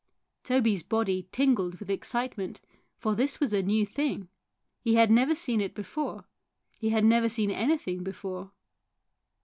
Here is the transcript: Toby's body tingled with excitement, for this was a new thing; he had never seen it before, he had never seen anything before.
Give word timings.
Toby's 0.43 0.81
body 0.81 1.27
tingled 1.31 1.75
with 1.75 1.91
excitement, 1.91 2.59
for 2.97 3.13
this 3.13 3.39
was 3.39 3.53
a 3.53 3.61
new 3.61 3.85
thing; 3.85 4.29
he 4.79 4.95
had 4.95 5.11
never 5.11 5.35
seen 5.35 5.61
it 5.61 5.75
before, 5.75 6.25
he 6.79 6.89
had 6.89 7.05
never 7.05 7.29
seen 7.29 7.51
anything 7.51 8.01
before. 8.03 8.51